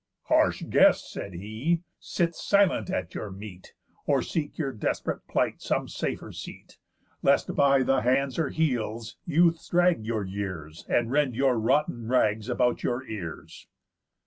"Harsh 0.23 0.63
guest," 0.67 1.11
said 1.11 1.35
he, 1.35 1.83
"sit 1.99 2.33
silent 2.33 2.89
at 2.89 3.13
your 3.13 3.29
meat, 3.29 3.75
Or 4.07 4.23
seek 4.23 4.57
your 4.57 4.73
desp'rate 4.73 5.27
plight 5.27 5.61
some 5.61 5.87
safer 5.87 6.31
seat, 6.31 6.79
Lest 7.21 7.55
by 7.55 7.83
the 7.83 8.01
hands 8.01 8.39
or 8.39 8.49
heels 8.49 9.15
youths 9.27 9.69
drag 9.69 10.03
your 10.03 10.23
years, 10.25 10.85
And 10.89 11.11
rend 11.11 11.35
your 11.35 11.59
rotten 11.59 12.07
rags 12.07 12.49
about 12.49 12.81
your 12.81 13.05
ears." 13.05 13.67